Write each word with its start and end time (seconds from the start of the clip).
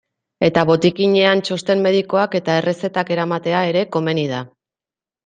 Eta 0.45 0.61
botikinean 0.69 1.43
txosten 1.47 1.83
medikoak 1.87 2.37
eta 2.39 2.55
errezetak 2.63 3.13
eramatea 3.17 3.61
ere 3.73 3.85
komeni 3.97 4.25
da. 4.33 4.41